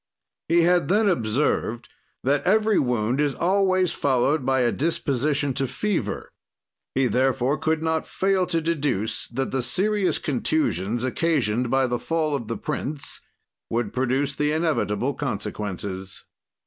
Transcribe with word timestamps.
"He 0.49 0.63
had 0.63 0.87
then 0.87 1.07
observed 1.07 1.87
that 2.23 2.43
every 2.43 2.79
wound 2.79 3.21
is 3.21 3.35
always 3.35 3.91
followed 3.93 4.43
by 4.43 4.61
a 4.61 4.71
disposition 4.71 5.53
to 5.53 5.67
fever; 5.67 6.33
he 6.95 7.05
therefore 7.05 7.59
could 7.59 7.83
not 7.83 8.07
fail 8.07 8.47
to 8.47 8.61
deduce 8.61 9.27
that 9.27 9.51
the 9.51 9.61
serious 9.61 10.17
contusions 10.17 11.03
occasioned 11.03 11.69
by 11.69 11.85
the 11.85 11.99
fall 11.99 12.35
of 12.35 12.47
the 12.47 12.57
prince 12.57 13.21
would 13.69 13.93
produce 13.93 14.33
the 14.35 14.51
inevitable 14.51 15.13
consequences. 15.13 16.25